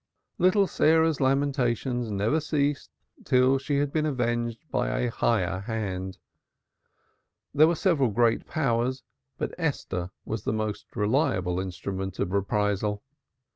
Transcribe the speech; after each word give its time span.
Little 0.39 0.65
Sarah's 0.65 1.21
lamentations 1.21 2.09
never 2.09 2.39
ceased 2.39 2.89
till 3.23 3.59
she 3.59 3.77
had 3.77 3.93
been 3.93 4.07
avenged 4.07 4.57
by 4.71 4.87
a 4.89 5.11
higher 5.11 5.59
hand. 5.59 6.17
There 7.53 7.67
were 7.67 7.75
several 7.75 8.09
great 8.09 8.47
powers 8.47 9.03
but 9.37 9.53
Esther 9.59 10.09
was 10.25 10.43
the 10.43 10.53
most 10.53 10.87
trusty 10.91 11.61
instrument 11.61 12.17
of 12.17 12.31
reprisal. 12.31 13.03